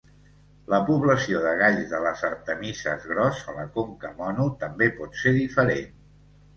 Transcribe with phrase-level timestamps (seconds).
[0.73, 5.39] La població de galls de les artemises gros a la Conca Mono també pot ser
[5.43, 5.99] diferent.